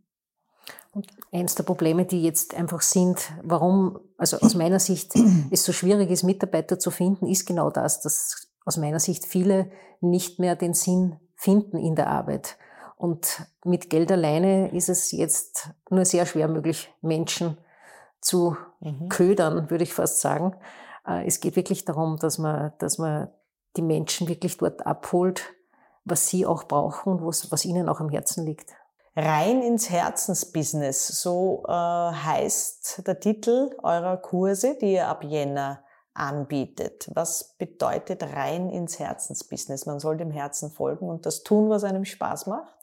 Und 0.93 1.07
eins 1.33 1.55
der 1.55 1.63
Probleme, 1.63 2.05
die 2.05 2.23
jetzt 2.23 2.55
einfach 2.55 2.83
sind, 2.83 3.33
warum, 3.43 3.99
also 4.19 4.39
aus 4.39 4.55
meiner 4.55 4.79
Sicht 4.79 5.15
es 5.51 5.65
so 5.65 5.73
schwierig 5.73 6.11
ist, 6.11 6.23
Mitarbeiter 6.23 6.79
zu 6.79 6.91
finden, 6.91 7.27
ist 7.27 7.47
genau 7.47 7.71
das, 7.71 8.01
dass 8.03 8.52
aus 8.65 8.77
meiner 8.77 9.01
Sicht 9.01 9.27
viele 9.27 9.71
nicht 10.01 10.39
mehr 10.39 10.57
den 10.57 10.75
Sinn 10.75 11.17
finden 11.35 11.79
in 11.79 11.95
der 11.95 12.09
Arbeit. 12.09 12.57
Und 12.97 13.47
mit 13.65 13.91
Geld 13.91 14.13
alleine 14.13 14.73
ist 14.73 14.89
es 14.89 15.11
jetzt 15.11 15.71
nur 15.91 16.05
sehr 16.05 16.25
schwer 16.27 16.49
möglich, 16.49 16.93
Menschen 17.01 17.59
zu 18.21 18.57
mhm. 18.81 19.09
ködern, 19.09 19.71
würde 19.71 19.85
ich 19.85 19.93
fast 19.93 20.21
sagen. 20.21 20.55
Äh, 21.07 21.27
es 21.27 21.41
geht 21.41 21.57
wirklich 21.57 21.85
darum, 21.85 22.19
dass 22.19 22.39
man, 22.39 22.73
dass 22.79 22.99
man 22.99 23.29
die 23.77 23.83
Menschen 23.83 24.29
wirklich 24.29 24.57
dort 24.59 24.87
abholt, 24.87 25.43
was 26.05 26.29
sie 26.29 26.47
auch 26.47 26.65
brauchen 26.65 27.15
und 27.15 27.27
was, 27.27 27.51
was 27.51 27.65
ihnen 27.65 27.89
auch 27.89 28.01
am 28.01 28.09
Herzen 28.09 28.47
liegt. 28.47 28.71
Rein 29.15 29.63
ins 29.63 29.91
Herzensbusiness, 29.91 31.09
so 31.09 31.65
äh, 31.67 31.73
heißt 31.73 33.07
der 33.07 33.21
Titel 33.21 33.77
eurer 33.83 34.17
Kurse, 34.17 34.77
die 34.81 34.95
ihr 34.95 35.09
ab 35.09 35.23
Jänner 35.25 35.85
anbietet. 36.15 37.11
Was 37.15 37.55
bedeutet 37.59 38.23
rein 38.23 38.69
ins 38.71 38.99
Herzensbusiness? 38.99 39.87
Man 39.87 40.01
soll 40.01 40.17
dem 40.17 40.31
Herzen 40.31 40.71
folgen 40.71 41.09
und 41.09 41.27
das 41.27 41.43
tun, 41.43 41.71
was 41.71 41.85
einem 41.85 42.05
Spaß 42.05 42.47
macht? 42.47 42.75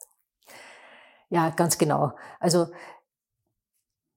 Ja, 1.28 1.50
ganz 1.50 1.78
genau. 1.78 2.12
Also 2.40 2.66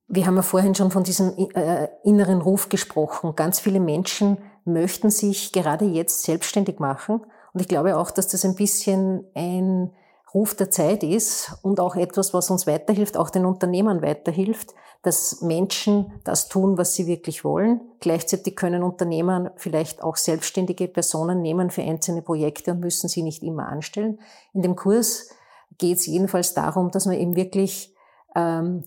wir 0.07 0.25
haben 0.25 0.35
ja 0.35 0.41
vorhin 0.41 0.75
schon 0.75 0.91
von 0.91 1.03
diesem 1.03 1.37
äh, 1.55 1.87
inneren 2.03 2.41
Ruf 2.41 2.69
gesprochen. 2.69 3.35
Ganz 3.35 3.59
viele 3.59 3.79
Menschen 3.79 4.37
möchten 4.65 5.09
sich 5.09 5.51
gerade 5.51 5.85
jetzt 5.85 6.23
selbstständig 6.23 6.79
machen. 6.79 7.21
Und 7.53 7.61
ich 7.61 7.67
glaube 7.67 7.97
auch, 7.97 8.11
dass 8.11 8.27
das 8.27 8.45
ein 8.45 8.55
bisschen 8.55 9.25
ein 9.35 9.91
Ruf 10.33 10.55
der 10.55 10.71
Zeit 10.71 11.03
ist 11.03 11.53
und 11.61 11.79
auch 11.79 11.95
etwas, 11.95 12.33
was 12.33 12.49
uns 12.49 12.65
weiterhilft, 12.65 13.17
auch 13.17 13.29
den 13.29 13.45
Unternehmern 13.45 14.01
weiterhilft, 14.01 14.73
dass 15.03 15.41
Menschen 15.41 16.11
das 16.23 16.47
tun, 16.47 16.77
was 16.77 16.95
sie 16.95 17.07
wirklich 17.07 17.43
wollen. 17.43 17.81
Gleichzeitig 17.99 18.55
können 18.55 18.83
Unternehmer 18.83 19.51
vielleicht 19.57 20.01
auch 20.01 20.15
selbstständige 20.15 20.87
Personen 20.87 21.41
nehmen 21.41 21.69
für 21.69 21.83
einzelne 21.83 22.21
Projekte 22.21 22.71
und 22.71 22.79
müssen 22.79 23.09
sie 23.09 23.21
nicht 23.21 23.43
immer 23.43 23.67
anstellen. 23.67 24.19
In 24.53 24.61
dem 24.61 24.75
Kurs 24.75 25.29
geht 25.77 25.97
es 25.97 26.05
jedenfalls 26.05 26.53
darum, 26.53 26.89
dass 26.89 27.05
man 27.05 27.15
eben 27.15 27.35
wirklich 27.35 27.93
ähm, 28.35 28.85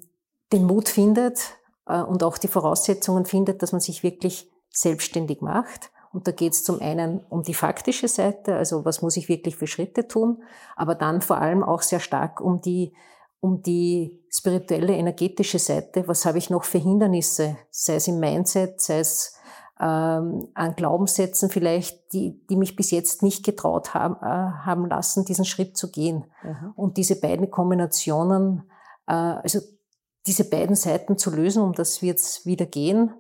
den 0.53 0.65
Mut 0.65 0.89
findet 0.89 1.39
äh, 1.87 2.01
und 2.01 2.23
auch 2.23 2.39
die 2.39 2.49
Voraussetzungen 2.49 3.27
findet, 3.27 3.63
dass 3.63 3.73
man 3.73 3.81
sich 3.81 4.03
wirklich 4.03 4.51
selbstständig 4.71 5.43
macht. 5.43 5.91
Und 6.13 6.27
da 6.27 6.33
geht 6.33 6.53
es 6.53 6.65
zum 6.65 6.81
einen 6.81 7.21
um 7.29 7.43
die 7.43 7.55
faktische 7.55 8.09
Seite, 8.09 8.57
also 8.57 8.85
was 8.85 9.03
muss 9.03 9.17
ich 9.17 9.29
wirklich 9.29 9.57
für 9.57 9.67
Schritte 9.67 10.09
tun, 10.09 10.43
aber 10.75 10.95
dann 10.95 11.21
vor 11.21 11.39
allem 11.39 11.63
auch 11.63 11.83
sehr 11.83 12.01
stark 12.01 12.41
um 12.41 12.61
die, 12.61 12.95
um 13.41 13.63
die 13.63 14.23
spirituelle, 14.31 14.95
energetische 14.95 15.59
Seite. 15.59 16.09
Was 16.09 16.25
habe 16.25 16.39
ich 16.39 16.51
noch 16.51 16.65
für 16.65 16.79
Hindernisse, 16.79 17.57
sei 17.71 17.97
es 17.97 18.09
im 18.09 18.19
Mindset, 18.19 18.81
sei 18.81 19.01
es 19.01 19.37
ähm, 19.79 20.49
an 20.55 20.75
Glaubenssätzen 20.75 21.51
vielleicht, 21.51 22.13
die, 22.13 22.41
die 22.49 22.57
mich 22.57 22.77
bis 22.77 22.91
jetzt 22.91 23.23
nicht 23.23 23.45
getraut 23.45 23.93
haben, 23.95 24.17
äh, 24.23 24.65
haben 24.65 24.87
lassen, 24.87 25.25
diesen 25.25 25.45
Schritt 25.45 25.77
zu 25.77 25.91
gehen. 25.91 26.25
Mhm. 26.43 26.73
Und 26.77 26.97
diese 26.97 27.21
beiden 27.21 27.51
Kombinationen, 27.51 28.71
äh, 29.07 29.13
also 29.13 29.61
diese 30.27 30.49
beiden 30.49 30.77
Seiten 30.77 31.19
zu 31.19 31.31
lösen, 31.31 31.63
um 31.63 31.73
das 31.73 32.03
wird 32.03 32.19
es 32.19 32.47
wieder 32.47 32.67
gehen. 32.67 33.13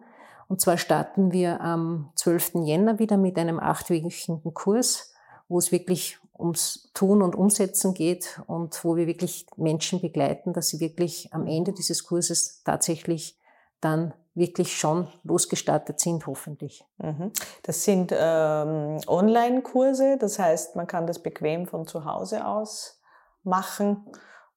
Und 0.48 0.60
zwar 0.60 0.78
starten 0.78 1.32
wir 1.32 1.60
am 1.60 2.10
12. 2.14 2.52
Jänner 2.64 2.98
wieder 2.98 3.16
mit 3.16 3.38
einem 3.38 3.58
achtwöchigen 3.58 4.42
Kurs, 4.54 5.12
wo 5.48 5.58
es 5.58 5.72
wirklich 5.72 6.18
ums 6.38 6.90
Tun 6.94 7.22
und 7.22 7.34
Umsetzen 7.34 7.94
geht 7.94 8.40
und 8.46 8.84
wo 8.84 8.96
wir 8.96 9.06
wirklich 9.06 9.46
Menschen 9.56 10.00
begleiten, 10.00 10.52
dass 10.52 10.68
sie 10.68 10.80
wirklich 10.80 11.32
am 11.32 11.46
Ende 11.46 11.72
dieses 11.72 12.04
Kurses 12.04 12.62
tatsächlich 12.62 13.38
dann 13.80 14.12
wirklich 14.34 14.76
schon 14.76 15.08
losgestartet 15.24 15.98
sind, 15.98 16.26
hoffentlich. 16.26 16.84
Mhm. 16.98 17.32
Das 17.62 17.84
sind 17.84 18.12
ähm, 18.14 19.00
Online-Kurse, 19.06 20.18
das 20.18 20.38
heißt, 20.38 20.76
man 20.76 20.86
kann 20.86 21.06
das 21.06 21.22
bequem 21.22 21.66
von 21.66 21.86
zu 21.86 22.04
Hause 22.04 22.46
aus 22.46 23.00
machen, 23.44 24.04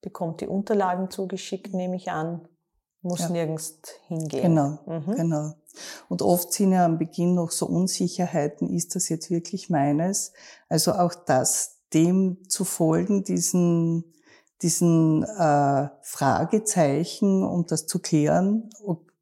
bekommt 0.01 0.41
die 0.41 0.47
Unterlagen 0.47 1.09
zugeschickt, 1.09 1.73
nehme 1.73 1.95
ich 1.95 2.11
an, 2.11 2.47
muss 3.01 3.21
ja. 3.21 3.29
nirgends 3.29 3.77
hingehen. 4.07 4.41
Genau, 4.41 4.79
mhm. 4.85 5.15
genau. 5.15 5.53
Und 6.09 6.21
oft 6.21 6.51
sind 6.51 6.71
ja 6.73 6.85
am 6.85 6.97
Beginn 6.97 7.35
noch 7.35 7.51
so 7.51 7.65
Unsicherheiten, 7.65 8.69
ist 8.69 8.95
das 8.95 9.09
jetzt 9.09 9.29
wirklich 9.29 9.69
meines? 9.69 10.33
Also 10.67 10.93
auch 10.93 11.13
das, 11.13 11.77
dem 11.93 12.37
zu 12.49 12.65
folgen, 12.65 13.23
diesen, 13.23 14.13
diesen 14.61 15.23
äh, 15.23 15.89
Fragezeichen, 16.01 17.43
um 17.43 17.65
das 17.65 17.87
zu 17.87 17.99
klären, 17.99 18.69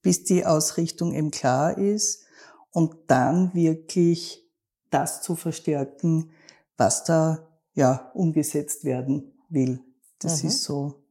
bis 0.02 0.24
die 0.24 0.46
Ausrichtung 0.46 1.14
eben 1.14 1.32
klar 1.32 1.78
ist 1.78 2.24
und 2.72 2.96
dann 3.08 3.54
wirklich 3.54 4.44
das 4.90 5.22
zu 5.22 5.36
verstärken, 5.36 6.32
was 6.78 7.04
da 7.04 7.48
ja 7.74 8.12
umgesetzt 8.14 8.84
werden 8.84 9.34
will. 9.50 9.82
Das 10.20 10.44
mhm. 10.44 10.50
ist 10.50 10.64
so 10.64 11.04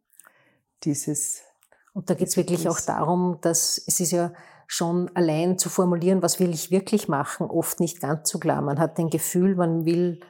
dieses. 0.82 1.45
Und 1.96 2.10
da 2.10 2.14
geht 2.14 2.28
es 2.28 2.36
wirklich 2.36 2.68
auch 2.68 2.78
darum, 2.78 3.38
dass 3.40 3.82
es 3.86 4.00
ist 4.00 4.12
ja 4.12 4.34
schon 4.66 5.10
allein 5.14 5.56
zu 5.56 5.70
formulieren, 5.70 6.22
was 6.22 6.38
will 6.38 6.50
ich 6.50 6.70
wirklich 6.70 7.08
machen, 7.08 7.46
oft 7.46 7.80
nicht 7.80 8.02
ganz 8.02 8.28
so 8.28 8.38
klar. 8.38 8.60
Man 8.60 8.78
hat 8.78 8.98
ein 8.98 9.08
Gefühl, 9.08 9.56
man 9.56 9.86
will 9.86 10.20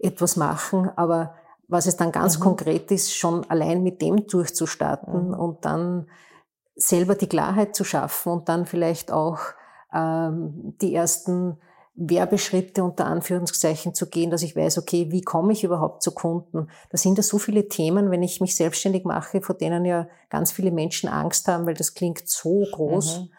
etwas 0.00 0.36
machen, 0.36 0.90
aber 0.94 1.34
was 1.66 1.86
es 1.86 1.96
dann 1.96 2.12
ganz 2.12 2.38
mhm. 2.38 2.42
konkret 2.44 2.92
ist, 2.92 3.16
schon 3.16 3.42
allein 3.50 3.82
mit 3.82 4.00
dem 4.00 4.28
durchzustarten 4.28 5.30
mhm. 5.30 5.34
und 5.34 5.64
dann 5.64 6.06
selber 6.76 7.16
die 7.16 7.28
Klarheit 7.28 7.74
zu 7.74 7.82
schaffen 7.82 8.30
und 8.30 8.48
dann 8.48 8.64
vielleicht 8.64 9.10
auch 9.10 9.40
ähm, 9.92 10.76
die 10.80 10.94
ersten 10.94 11.58
Werbeschritte 11.94 12.82
unter 12.82 13.06
Anführungszeichen 13.06 13.94
zu 13.94 14.08
gehen, 14.08 14.30
dass 14.30 14.42
ich 14.42 14.56
weiß, 14.56 14.78
okay, 14.78 15.10
wie 15.10 15.20
komme 15.20 15.52
ich 15.52 15.62
überhaupt 15.62 16.02
zu 16.02 16.12
Kunden? 16.12 16.68
Da 16.90 16.96
sind 16.96 17.18
ja 17.18 17.22
so 17.22 17.38
viele 17.38 17.68
Themen, 17.68 18.10
wenn 18.10 18.22
ich 18.22 18.40
mich 18.40 18.56
selbstständig 18.56 19.04
mache, 19.04 19.42
vor 19.42 19.54
denen 19.54 19.84
ja 19.84 20.08
ganz 20.30 20.52
viele 20.52 20.70
Menschen 20.70 21.08
Angst 21.08 21.48
haben, 21.48 21.66
weil 21.66 21.74
das 21.74 21.94
klingt 21.94 22.26
so 22.26 22.64
groß. 22.72 23.20
Mhm. 23.20 23.30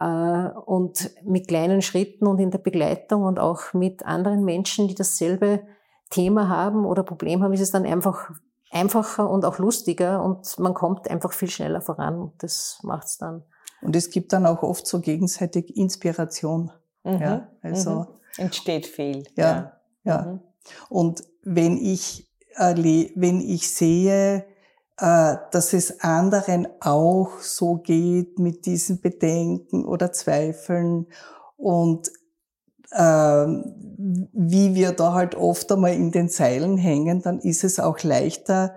Äh, 0.00 0.50
und 0.66 1.10
mit 1.24 1.46
kleinen 1.46 1.82
Schritten 1.82 2.26
und 2.26 2.40
in 2.40 2.50
der 2.50 2.58
Begleitung 2.58 3.22
und 3.22 3.38
auch 3.38 3.74
mit 3.74 4.04
anderen 4.04 4.44
Menschen, 4.44 4.88
die 4.88 4.94
dasselbe 4.94 5.62
Thema 6.10 6.48
haben 6.48 6.84
oder 6.84 7.04
Problem 7.04 7.44
haben, 7.44 7.52
ist 7.52 7.60
es 7.60 7.70
dann 7.70 7.86
einfach 7.86 8.30
einfacher 8.72 9.28
und 9.30 9.44
auch 9.44 9.58
lustiger 9.58 10.22
und 10.22 10.58
man 10.58 10.74
kommt 10.74 11.08
einfach 11.08 11.32
viel 11.32 11.50
schneller 11.50 11.80
voran. 11.80 12.32
Das 12.38 12.80
macht's 12.82 13.18
dann. 13.18 13.44
Und 13.82 13.96
es 13.96 14.10
gibt 14.10 14.32
dann 14.32 14.46
auch 14.46 14.62
oft 14.62 14.86
so 14.86 15.00
gegenseitig 15.00 15.76
Inspiration. 15.76 16.70
Mhm. 17.04 17.20
Ja, 17.20 17.48
also 17.62 17.90
mhm. 17.90 18.06
entsteht 18.38 18.86
viel. 18.86 19.24
Ja, 19.36 19.80
ja. 20.04 20.22
Mhm. 20.22 20.40
Und 20.88 21.24
wenn 21.42 21.76
ich 21.76 22.26
wenn 22.56 23.40
ich 23.40 23.70
sehe, 23.70 24.44
äh, 24.98 25.36
dass 25.50 25.72
es 25.72 26.00
anderen 26.00 26.68
auch 26.80 27.38
so 27.40 27.76
geht 27.76 28.38
mit 28.38 28.66
diesen 28.66 29.00
Bedenken 29.00 29.86
oder 29.86 30.12
Zweifeln 30.12 31.06
und 31.56 32.10
äh, 32.90 33.46
wie 34.32 34.74
wir 34.74 34.92
da 34.92 35.14
halt 35.14 35.34
oft 35.36 35.70
einmal 35.72 35.94
in 35.94 36.10
den 36.10 36.28
Seilen 36.28 36.76
hängen, 36.76 37.22
dann 37.22 37.38
ist 37.38 37.64
es 37.64 37.80
auch 37.80 38.02
leichter 38.02 38.74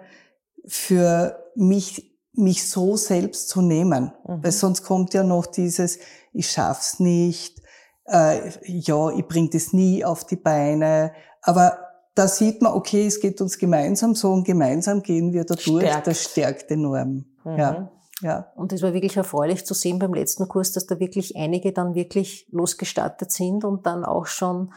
für 0.65 1.43
mich, 1.55 2.15
mich 2.33 2.69
so 2.69 2.95
selbst 2.95 3.49
zu 3.49 3.61
nehmen. 3.61 4.13
Mhm. 4.25 4.43
Weil 4.43 4.51
sonst 4.51 4.83
kommt 4.83 5.13
ja 5.13 5.23
noch 5.23 5.45
dieses, 5.45 5.99
ich 6.31 6.49
schaff's 6.49 6.99
nicht, 6.99 7.62
äh, 8.05 8.51
ja, 8.65 9.09
ich 9.11 9.27
bring 9.27 9.49
das 9.49 9.73
nie 9.73 10.03
auf 10.03 10.25
die 10.25 10.35
Beine. 10.35 11.13
Aber 11.41 11.77
da 12.15 12.27
sieht 12.27 12.61
man, 12.61 12.73
okay, 12.73 13.07
es 13.07 13.19
geht 13.19 13.41
uns 13.41 13.57
gemeinsam 13.57 14.15
so 14.15 14.31
und 14.31 14.45
gemeinsam 14.45 15.01
gehen 15.01 15.33
wir 15.33 15.45
da 15.45 15.55
durch. 15.55 15.85
Stärkt. 15.85 16.07
Das 16.07 16.23
stärkt 16.23 16.71
enorm. 16.71 17.25
Mhm. 17.43 17.57
Ja. 17.57 17.91
Ja. 18.21 18.51
Und 18.55 18.71
es 18.71 18.81
war 18.81 18.93
wirklich 18.93 19.17
erfreulich 19.17 19.65
zu 19.65 19.73
sehen 19.73 19.99
beim 19.99 20.13
letzten 20.13 20.47
Kurs, 20.47 20.71
dass 20.71 20.85
da 20.85 20.99
wirklich 20.99 21.35
einige 21.35 21.73
dann 21.73 21.93
wirklich 21.93 22.47
losgestartet 22.51 23.31
sind 23.31 23.65
und 23.65 23.85
dann 23.85 24.05
auch 24.05 24.27
schon 24.27 24.71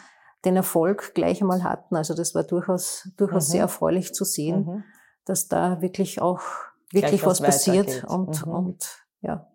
den 0.44 0.56
Erfolg 0.56 1.14
gleich 1.14 1.42
einmal 1.42 1.62
hatten. 1.62 1.94
Also 1.96 2.14
das 2.14 2.34
war 2.34 2.42
durchaus, 2.42 3.08
durchaus 3.16 3.48
mhm. 3.48 3.52
sehr 3.52 3.60
erfreulich 3.62 4.14
zu 4.14 4.24
sehen, 4.24 4.64
mhm. 4.64 4.84
dass 5.24 5.48
da 5.48 5.80
wirklich 5.80 6.20
auch 6.20 6.40
wirklich 6.90 7.24
was, 7.24 7.40
was 7.40 7.46
passiert 7.46 8.04
und, 8.04 8.46
mhm. 8.46 8.52
und 8.52 9.06
ja. 9.20 9.46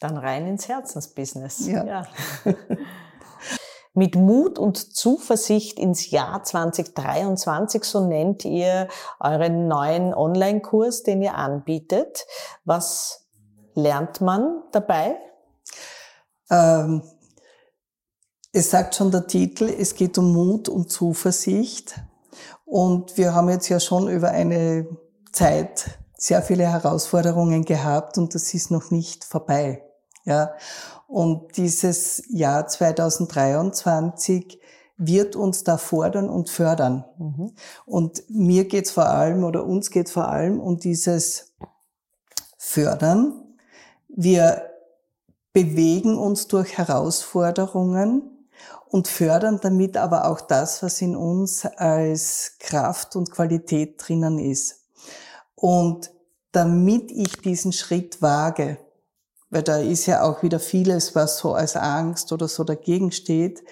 Dann 0.00 0.16
rein 0.16 0.46
ins 0.46 0.66
Herzensbusiness. 0.66 1.66
Ja. 1.66 1.84
ja. 1.84 2.06
Mit 3.92 4.14
Mut 4.14 4.58
und 4.58 4.96
Zuversicht 4.96 5.78
ins 5.78 6.10
Jahr 6.10 6.42
2023, 6.42 7.84
so 7.84 8.06
nennt 8.06 8.44
ihr 8.44 8.88
euren 9.18 9.68
neuen 9.68 10.14
Online-Kurs, 10.14 11.02
den 11.02 11.22
ihr 11.22 11.34
anbietet. 11.34 12.24
Was 12.64 13.26
lernt 13.74 14.20
man 14.20 14.62
dabei? 14.72 15.16
Ähm, 16.50 17.02
es 18.52 18.70
sagt 18.70 18.94
schon 18.94 19.10
der 19.10 19.26
Titel, 19.26 19.64
es 19.64 19.94
geht 19.94 20.16
um 20.18 20.32
Mut 20.32 20.68
und 20.68 20.90
Zuversicht. 20.90 22.00
Und 22.64 23.18
wir 23.18 23.34
haben 23.34 23.50
jetzt 23.50 23.68
ja 23.68 23.80
schon 23.80 24.08
über 24.08 24.30
eine 24.30 24.86
Zeit 25.32 25.98
sehr 26.16 26.42
viele 26.42 26.68
Herausforderungen 26.68 27.64
gehabt 27.64 28.18
und 28.18 28.34
das 28.34 28.54
ist 28.54 28.70
noch 28.70 28.90
nicht 28.90 29.24
vorbei. 29.24 29.89
Ja. 30.30 30.54
Und 31.06 31.56
dieses 31.56 32.22
Jahr 32.28 32.66
2023 32.66 34.60
wird 34.96 35.34
uns 35.34 35.64
da 35.64 35.76
fordern 35.78 36.28
und 36.28 36.50
fördern. 36.50 37.04
Mhm. 37.18 37.52
Und 37.86 38.22
mir 38.28 38.68
geht's 38.68 38.90
vor 38.90 39.08
allem 39.08 39.44
oder 39.44 39.64
uns 39.64 39.90
geht 39.90 40.10
vor 40.10 40.28
allem 40.28 40.60
um 40.60 40.76
dieses 40.78 41.52
Fördern. 42.58 43.32
Wir 44.08 44.70
bewegen 45.52 46.16
uns 46.16 46.46
durch 46.46 46.76
Herausforderungen 46.78 48.46
und 48.88 49.08
fördern 49.08 49.58
damit 49.62 49.96
aber 49.96 50.26
auch 50.28 50.40
das, 50.40 50.82
was 50.82 51.00
in 51.00 51.16
uns 51.16 51.64
als 51.64 52.56
Kraft 52.58 53.16
und 53.16 53.30
Qualität 53.30 53.94
drinnen 53.96 54.38
ist. 54.38 54.84
Und 55.54 56.10
damit 56.52 57.10
ich 57.10 57.40
diesen 57.40 57.72
Schritt 57.72 58.20
wage, 58.20 58.78
weil 59.50 59.62
da 59.62 59.78
ist 59.78 60.06
ja 60.06 60.22
auch 60.22 60.42
wieder 60.42 60.60
vieles, 60.60 61.14
was 61.14 61.38
so 61.38 61.52
als 61.54 61.76
Angst 61.76 62.32
oder 62.32 62.48
so 62.48 62.64
dagegen 62.64 63.12
steht, 63.12 63.62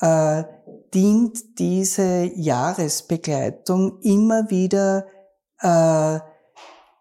äh, 0.00 0.44
dient 0.92 1.58
diese 1.58 2.30
Jahresbegleitung 2.34 4.00
immer 4.02 4.50
wieder 4.50 5.06
äh, 5.60 6.20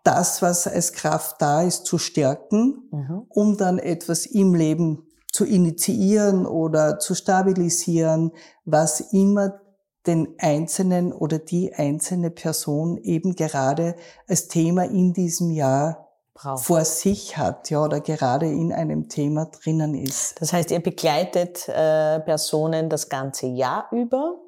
das, 0.04 0.42
was 0.42 0.68
als 0.68 0.94
Kraft 0.94 1.42
da 1.42 1.64
ist, 1.64 1.86
zu 1.86 1.98
stärken, 1.98 2.90
mhm. 2.92 3.26
um 3.30 3.58
dann 3.58 3.80
etwas 3.80 4.26
im 4.26 4.54
Leben 4.54 5.08
zu 5.32 5.46
initiieren 5.46 6.46
oder 6.46 7.00
zu 7.00 7.16
stabilisieren, 7.16 8.32
was 8.66 9.00
immer 9.14 9.60
den 10.06 10.36
einzelnen 10.38 11.14
oder 11.14 11.40
die 11.40 11.74
einzelne 11.74 12.30
Person 12.30 12.98
eben 12.98 13.36
gerade 13.36 13.96
als 14.28 14.48
Thema 14.48 14.84
in 14.84 15.14
diesem 15.14 15.50
Jahr 15.50 16.03
Braucht. 16.36 16.66
vor 16.66 16.84
sich 16.84 17.38
hat, 17.38 17.70
ja, 17.70 17.84
oder 17.84 18.02
gerade 18.02 18.48
in 18.48 18.74
einem 18.74 19.08
Thema 19.08 19.46
drinnen 19.46 19.94
ist. 19.94 20.42
Das 20.42 20.52
heißt, 20.52 20.72
ihr 20.72 20.82
begleitet 20.82 21.70
äh, 21.70 22.20
Personen 22.22 22.90
das 22.90 23.08
ganze 23.08 23.46
Jahr 23.46 23.88
über, 23.92 24.40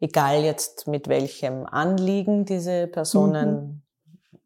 egal 0.00 0.44
jetzt 0.44 0.86
mit 0.86 1.08
welchem 1.08 1.66
Anliegen 1.66 2.44
diese 2.44 2.86
Personen 2.86 3.50
mhm. 3.50 3.82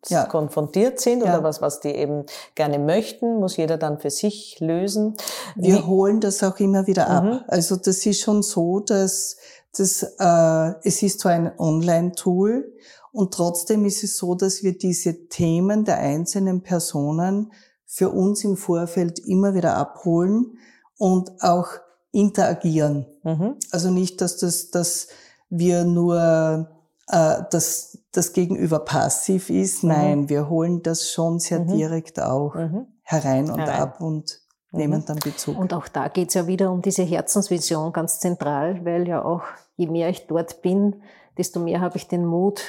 ja. 0.09 0.25
konfrontiert 0.25 0.99
sind 0.99 1.23
ja. 1.23 1.35
oder 1.35 1.43
was, 1.43 1.61
was 1.61 1.81
die 1.81 1.91
eben 1.91 2.25
gerne 2.55 2.79
möchten, 2.79 3.39
muss 3.39 3.59
jeder 3.59 3.77
dann 3.77 3.99
für 3.99 4.11
sich 4.11 4.59
lösen. 4.61 5.15
Wir 5.57 5.77
Wie 5.77 5.83
holen 5.83 6.21
das 6.21 6.43
auch 6.43 6.59
immer 6.59 6.87
wieder 6.87 7.11
ab. 7.11 7.25
Mhm. 7.25 7.41
Also 7.49 7.77
das 7.77 8.07
ist 8.07 8.21
schon 8.21 8.43
so, 8.43 8.81
dass 8.81 9.37
das, 9.77 10.03
äh, 10.19 10.75
es 10.83 11.03
ist 11.03 11.21
zwar 11.21 11.33
ein 11.33 11.53
Online-Tool 11.59 12.73
und 13.13 13.35
trotzdem 13.35 13.85
ist 13.85 14.05
es 14.05 14.17
so, 14.17 14.35
dass 14.35 14.63
wir 14.63 14.77
diese 14.77 15.29
Themen 15.29 15.85
der 15.85 15.99
einzelnen 15.99 16.63
Personen 16.63 17.53
für 17.87 18.11
uns 18.11 18.45
im 18.45 18.57
Vorfeld 18.57 19.19
immer 19.19 19.55
wieder 19.55 19.77
abholen 19.77 20.59
und 20.99 21.31
auch 21.43 21.69
interagieren. 22.13 23.07
Mhm. 23.23 23.57
Also 23.71 23.91
nicht, 23.91 24.21
dass 24.21 24.37
das, 24.37 24.71
dass 24.71 25.09
wir 25.49 25.85
nur 25.85 26.69
äh, 27.09 27.43
dass 27.51 27.99
das 28.13 28.33
Gegenüber 28.33 28.81
passiv 28.81 29.51
ist. 29.51 29.83
Mhm. 29.83 29.89
Nein, 29.89 30.29
wir 30.29 30.49
holen 30.49 30.83
das 30.83 31.11
schon 31.11 31.39
sehr 31.39 31.61
mhm. 31.61 31.69
direkt 31.69 32.21
auch 32.21 32.55
mhm. 32.55 32.87
herein 33.03 33.51
und 33.51 33.61
herein. 33.61 33.81
ab 33.81 34.01
und 34.01 34.41
nehmen 34.73 35.01
mhm. 35.01 35.07
dann 35.07 35.19
Bezug. 35.19 35.59
Und 35.59 35.73
auch 35.73 35.89
da 35.89 36.09
geht 36.09 36.29
es 36.29 36.35
ja 36.35 36.47
wieder 36.47 36.71
um 36.71 36.83
diese 36.83 37.03
Herzensvision 37.03 37.93
ganz 37.93 38.21
zentral, 38.21 38.85
weil 38.85 39.09
ja 39.09 39.25
auch 39.25 39.43
je 39.77 39.87
mehr 39.87 40.11
ich 40.11 40.27
dort 40.27 40.61
bin, 40.61 41.03
desto 41.39 41.61
mehr 41.61 41.81
habe 41.81 41.97
ich 41.97 42.09
den 42.09 42.27
Mut, 42.27 42.61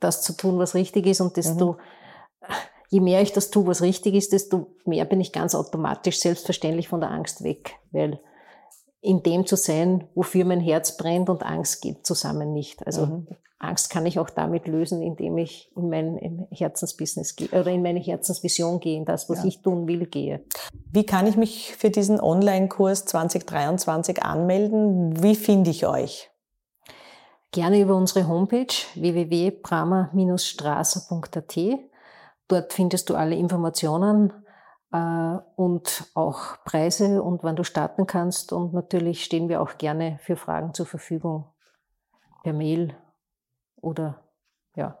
das 0.00 0.22
zu 0.22 0.32
tun, 0.34 0.58
was 0.58 0.74
richtig 0.74 1.06
ist 1.06 1.20
und 1.20 1.36
desto 1.36 1.72
mhm. 1.72 1.78
je 2.90 3.00
mehr 3.00 3.22
ich 3.22 3.32
das 3.32 3.50
tue, 3.50 3.66
was 3.66 3.82
richtig 3.82 4.14
ist, 4.14 4.32
desto 4.32 4.74
mehr 4.84 5.04
bin 5.04 5.20
ich 5.20 5.32
ganz 5.32 5.54
automatisch 5.54 6.18
selbstverständlich 6.18 6.88
von 6.88 7.00
der 7.00 7.10
Angst 7.10 7.44
weg, 7.44 7.76
weil 7.90 8.20
in 9.00 9.22
dem 9.22 9.44
zu 9.46 9.56
sein, 9.56 10.08
wofür 10.14 10.46
mein 10.46 10.60
Herz 10.60 10.96
brennt 10.96 11.28
und 11.28 11.42
Angst 11.42 11.82
geht 11.82 12.06
zusammen 12.06 12.54
nicht. 12.54 12.86
Also 12.86 13.06
mhm. 13.06 13.26
Angst 13.58 13.90
kann 13.90 14.06
ich 14.06 14.18
auch 14.18 14.30
damit 14.30 14.66
lösen, 14.66 15.02
indem 15.02 15.38
ich 15.38 15.70
in 15.76 15.88
mein 15.88 16.46
Herzensbusiness 16.50 17.36
gehe 17.36 17.48
oder 17.48 17.70
in 17.70 17.82
meine 17.82 18.00
Herzensvision 18.00 18.80
gehe, 18.80 18.96
in 18.96 19.04
das, 19.04 19.28
was 19.28 19.40
ja. 19.40 19.46
ich 19.46 19.62
tun 19.62 19.86
will, 19.86 20.06
gehe. 20.06 20.44
Wie 20.90 21.04
kann 21.04 21.26
ich 21.26 21.36
mich 21.36 21.74
für 21.76 21.90
diesen 21.90 22.20
Online-Kurs 22.20 23.04
2023 23.06 24.22
anmelden? 24.22 25.22
Wie 25.22 25.34
finde 25.34 25.70
ich 25.70 25.86
euch? 25.86 26.30
Gerne 27.54 27.80
über 27.80 27.94
unsere 27.94 28.26
Homepage 28.26 28.74
www.brama-straße.at. 28.96 31.58
Dort 32.48 32.72
findest 32.72 33.08
du 33.08 33.14
alle 33.14 33.36
Informationen 33.36 34.32
äh, 34.92 35.36
und 35.54 36.10
auch 36.14 36.64
Preise 36.64 37.22
und 37.22 37.44
wann 37.44 37.54
du 37.54 37.62
starten 37.62 38.08
kannst. 38.08 38.52
Und 38.52 38.74
natürlich 38.74 39.22
stehen 39.22 39.48
wir 39.48 39.62
auch 39.62 39.78
gerne 39.78 40.18
für 40.24 40.34
Fragen 40.34 40.74
zur 40.74 40.86
Verfügung 40.86 41.44
per 42.42 42.54
Mail 42.54 42.96
oder 43.80 44.24
ja. 44.74 44.98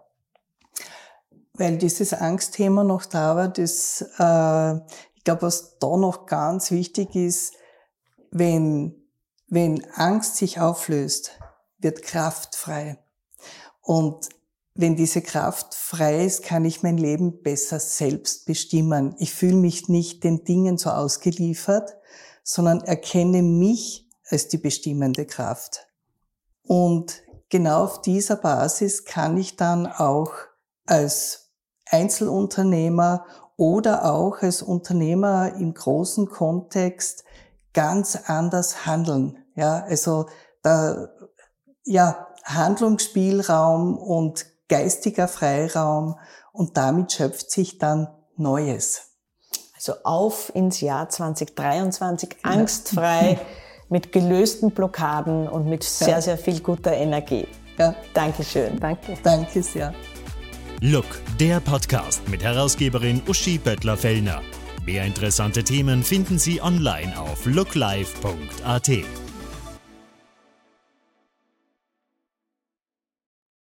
Weil 1.54 1.76
dieses 1.76 2.14
Angstthema 2.14 2.84
noch 2.84 3.04
da 3.04 3.34
war, 3.34 3.48
das, 3.48 4.00
äh, 4.16 4.76
ich 5.16 5.24
glaube, 5.24 5.42
was 5.42 5.80
da 5.80 5.96
noch 5.96 6.26
ganz 6.26 6.70
wichtig 6.70 7.16
ist, 7.16 7.56
wenn, 8.30 8.94
wenn 9.48 9.84
Angst 9.96 10.36
sich 10.36 10.60
auflöst, 10.60 11.36
wird 11.78 12.02
Kraft 12.02 12.56
frei. 12.56 12.98
Und 13.80 14.28
wenn 14.74 14.96
diese 14.96 15.22
Kraft 15.22 15.74
frei 15.74 16.24
ist, 16.24 16.42
kann 16.42 16.64
ich 16.64 16.82
mein 16.82 16.98
Leben 16.98 17.42
besser 17.42 17.78
selbst 17.78 18.46
bestimmen. 18.46 19.14
Ich 19.18 19.32
fühle 19.32 19.56
mich 19.56 19.88
nicht 19.88 20.24
den 20.24 20.44
Dingen 20.44 20.78
so 20.78 20.90
ausgeliefert, 20.90 21.96
sondern 22.42 22.80
erkenne 22.80 23.42
mich 23.42 24.08
als 24.28 24.48
die 24.48 24.58
bestimmende 24.58 25.26
Kraft. 25.26 25.86
Und 26.62 27.22
genau 27.50 27.84
auf 27.84 28.00
dieser 28.00 28.36
Basis 28.36 29.04
kann 29.04 29.36
ich 29.36 29.56
dann 29.56 29.86
auch 29.86 30.32
als 30.86 31.52
Einzelunternehmer 31.86 33.26
oder 33.56 34.12
auch 34.12 34.42
als 34.42 34.62
Unternehmer 34.62 35.54
im 35.54 35.74
großen 35.74 36.26
Kontext 36.26 37.24
ganz 37.72 38.16
anders 38.26 38.86
handeln. 38.86 39.38
Ja, 39.54 39.84
also 39.84 40.26
da, 40.62 41.08
ja, 41.84 42.28
Handlungsspielraum 42.44 43.96
und 43.96 44.46
geistiger 44.68 45.28
Freiraum 45.28 46.18
und 46.52 46.76
damit 46.76 47.12
schöpft 47.12 47.50
sich 47.50 47.78
dann 47.78 48.08
Neues. 48.36 49.10
Also 49.74 49.94
auf 50.02 50.50
ins 50.54 50.80
Jahr 50.80 51.08
2023, 51.08 52.36
angstfrei, 52.42 53.38
mit 53.88 54.12
gelösten 54.12 54.70
Blockaden 54.70 55.48
und 55.48 55.66
mit 55.66 55.84
sehr, 55.84 56.08
ja. 56.08 56.20
sehr 56.20 56.38
viel 56.38 56.60
guter 56.60 56.92
Energie. 56.92 57.46
Ja. 57.78 57.94
Dankeschön. 58.14 58.78
Danke. 58.80 59.16
Danke 59.22 59.62
sehr. 59.62 59.92
Look, 60.80 61.06
der 61.38 61.60
Podcast 61.60 62.28
mit 62.28 62.42
Herausgeberin 62.42 63.22
Uschi 63.28 63.58
Böttler-Fellner. 63.58 64.42
Mehr 64.84 65.04
interessante 65.04 65.64
Themen 65.64 66.02
finden 66.02 66.38
Sie 66.38 66.60
online 66.60 67.18
auf 67.18 67.46
looklife.at. 67.46 68.90